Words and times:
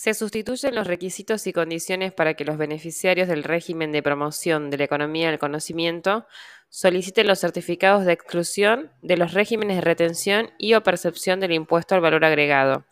Se 0.00 0.14
sustituyen 0.14 0.74
los 0.74 0.86
requisitos 0.86 1.46
y 1.46 1.52
condiciones 1.52 2.10
para 2.10 2.32
que 2.32 2.46
los 2.46 2.56
beneficiarios 2.56 3.28
del 3.28 3.44
régimen 3.44 3.92
de 3.92 4.02
promoción 4.02 4.70
de 4.70 4.78
la 4.78 4.84
economía 4.84 5.28
del 5.28 5.38
conocimiento 5.38 6.24
soliciten 6.70 7.26
los 7.26 7.38
certificados 7.38 8.06
de 8.06 8.14
exclusión 8.14 8.90
de 9.02 9.18
los 9.18 9.34
regímenes 9.34 9.76
de 9.76 9.82
retención 9.82 10.52
y 10.56 10.72
o 10.72 10.82
percepción 10.82 11.38
del 11.38 11.52
impuesto 11.52 11.94
al 11.94 12.00
valor 12.00 12.24
agregado. 12.24 12.86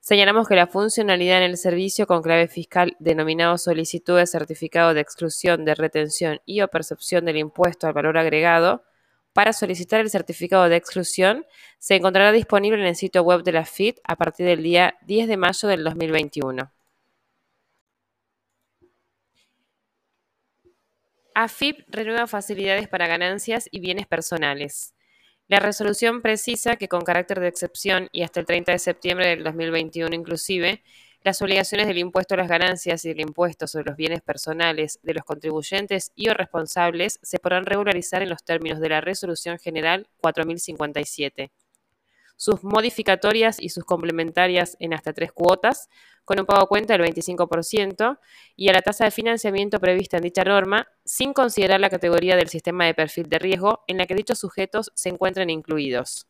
Señalamos 0.00 0.48
que 0.48 0.56
la 0.56 0.66
funcionalidad 0.66 1.44
en 1.44 1.50
el 1.50 1.56
servicio 1.56 2.08
con 2.08 2.22
clave 2.22 2.48
fiscal 2.48 2.96
denominado 2.98 3.56
solicitud 3.56 4.18
de 4.18 4.26
certificado 4.26 4.94
de 4.94 5.02
exclusión 5.02 5.64
de 5.64 5.76
retención 5.76 6.40
y 6.44 6.60
o 6.60 6.66
percepción 6.66 7.24
del 7.24 7.36
impuesto 7.36 7.86
al 7.86 7.92
valor 7.92 8.18
agregado 8.18 8.82
para 9.36 9.52
solicitar 9.52 10.00
el 10.00 10.08
certificado 10.08 10.66
de 10.66 10.76
exclusión 10.76 11.44
se 11.78 11.94
encontrará 11.94 12.32
disponible 12.32 12.80
en 12.80 12.86
el 12.86 12.96
sitio 12.96 13.22
web 13.22 13.42
de 13.42 13.52
la 13.52 13.66
FIT 13.66 13.98
a 14.02 14.16
partir 14.16 14.46
del 14.46 14.62
día 14.62 14.96
10 15.02 15.28
de 15.28 15.36
mayo 15.36 15.68
del 15.68 15.84
2021. 15.84 16.72
AFIP 21.34 21.84
renueva 21.88 22.26
facilidades 22.26 22.88
para 22.88 23.06
ganancias 23.06 23.68
y 23.70 23.80
bienes 23.80 24.06
personales. 24.06 24.94
La 25.48 25.60
resolución 25.60 26.22
precisa 26.22 26.76
que 26.76 26.88
con 26.88 27.02
carácter 27.02 27.40
de 27.40 27.48
excepción 27.48 28.08
y 28.12 28.22
hasta 28.22 28.40
el 28.40 28.46
30 28.46 28.72
de 28.72 28.78
septiembre 28.78 29.28
del 29.28 29.44
2021 29.44 30.14
inclusive, 30.14 30.82
las 31.26 31.42
obligaciones 31.42 31.88
del 31.88 31.98
impuesto 31.98 32.34
a 32.34 32.36
las 32.36 32.48
ganancias 32.48 33.04
y 33.04 33.08
del 33.08 33.20
impuesto 33.20 33.66
sobre 33.66 33.86
los 33.86 33.96
bienes 33.96 34.22
personales 34.22 35.00
de 35.02 35.12
los 35.12 35.24
contribuyentes 35.24 36.12
y 36.14 36.28
o 36.28 36.34
responsables 36.34 37.18
se 37.20 37.40
podrán 37.40 37.66
regularizar 37.66 38.22
en 38.22 38.28
los 38.28 38.44
términos 38.44 38.78
de 38.78 38.90
la 38.90 39.00
Resolución 39.00 39.58
General 39.58 40.08
4057 40.20 41.50
sus 42.36 42.62
modificatorias 42.62 43.58
y 43.58 43.70
sus 43.70 43.84
complementarias 43.84 44.76
en 44.78 44.92
hasta 44.92 45.14
tres 45.14 45.32
cuotas, 45.32 45.88
con 46.26 46.38
un 46.38 46.44
pago 46.44 46.64
a 46.64 46.68
cuenta 46.68 46.92
del 46.92 47.10
25%, 47.10 48.18
y 48.56 48.68
a 48.68 48.74
la 48.74 48.82
tasa 48.82 49.06
de 49.06 49.10
financiamiento 49.10 49.80
prevista 49.80 50.18
en 50.18 50.24
dicha 50.24 50.44
norma, 50.44 50.86
sin 51.02 51.32
considerar 51.32 51.80
la 51.80 51.88
categoría 51.88 52.36
del 52.36 52.50
sistema 52.50 52.84
de 52.84 52.92
perfil 52.92 53.30
de 53.30 53.38
riesgo 53.38 53.84
en 53.86 53.96
la 53.96 54.04
que 54.04 54.14
dichos 54.14 54.38
sujetos 54.38 54.92
se 54.94 55.08
encuentren 55.08 55.48
incluidos. 55.48 56.26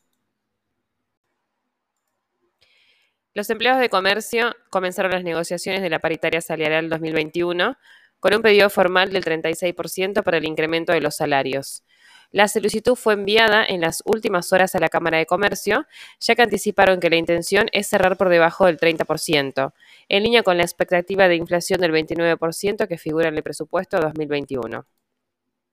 Los 3.36 3.50
empleados 3.50 3.82
de 3.82 3.90
comercio 3.90 4.56
comenzaron 4.70 5.12
las 5.12 5.22
negociaciones 5.22 5.82
de 5.82 5.90
la 5.90 5.98
paritaria 5.98 6.40
salarial 6.40 6.88
2021 6.88 7.76
con 8.18 8.34
un 8.34 8.40
pedido 8.40 8.70
formal 8.70 9.12
del 9.12 9.22
36% 9.22 10.22
para 10.22 10.38
el 10.38 10.46
incremento 10.46 10.94
de 10.94 11.02
los 11.02 11.16
salarios. 11.16 11.84
La 12.30 12.48
solicitud 12.48 12.94
fue 12.94 13.12
enviada 13.12 13.62
en 13.62 13.82
las 13.82 14.02
últimas 14.06 14.54
horas 14.54 14.74
a 14.74 14.78
la 14.78 14.88
Cámara 14.88 15.18
de 15.18 15.26
Comercio, 15.26 15.84
ya 16.18 16.34
que 16.34 16.40
anticiparon 16.40 16.98
que 16.98 17.10
la 17.10 17.16
intención 17.16 17.66
es 17.72 17.88
cerrar 17.88 18.16
por 18.16 18.30
debajo 18.30 18.64
del 18.64 18.78
30%, 18.78 19.74
en 20.08 20.22
línea 20.22 20.42
con 20.42 20.56
la 20.56 20.62
expectativa 20.62 21.28
de 21.28 21.36
inflación 21.36 21.82
del 21.82 21.92
29% 21.92 22.88
que 22.88 22.96
figura 22.96 23.28
en 23.28 23.36
el 23.36 23.42
presupuesto 23.42 23.98
2021. 23.98 24.86